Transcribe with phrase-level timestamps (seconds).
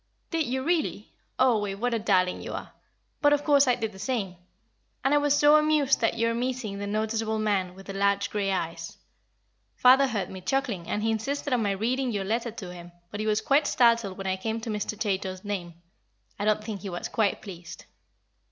[0.31, 1.13] "Did you, really?
[1.37, 2.73] Oh, Wave, what a darling you are!
[3.21, 4.35] But, of course, I did the same.
[5.03, 8.51] And I was so amused at your meeting 'the noticeable man, with the large grey
[8.51, 8.97] eyes.'
[9.75, 13.19] Father heard me chuckling, and he insisted on my reading your letter to him; but
[13.19, 14.99] he was quite startled when I came to Mr.
[14.99, 15.75] Chaytor's name.
[16.39, 17.85] I don't think he was quite pleased."